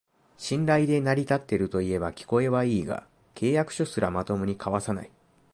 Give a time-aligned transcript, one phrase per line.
[0.35, 3.05] 信頼で成り立ってるといえば聞こえはいいが、
[3.35, 5.11] 契約書すらまともに交わさない